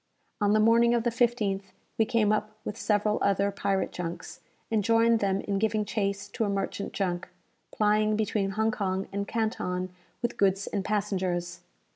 [0.41, 1.61] On the morning of the 15th,
[1.99, 4.39] we came up with several other pirate junks,
[4.71, 7.29] and joined them in giving chase to a merchant junk,
[7.71, 9.91] plying between Hong Kong and Canton
[10.23, 11.59] with goods and passengers.